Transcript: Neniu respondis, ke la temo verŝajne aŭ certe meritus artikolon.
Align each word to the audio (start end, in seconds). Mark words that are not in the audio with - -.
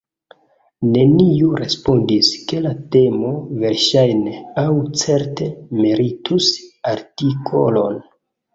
Neniu 0.93 1.51
respondis, 1.61 2.29
ke 2.53 2.61
la 2.67 2.71
temo 2.95 3.35
verŝajne 3.65 4.35
aŭ 4.63 4.65
certe 5.05 5.53
meritus 5.85 6.51
artikolon. 6.97 8.05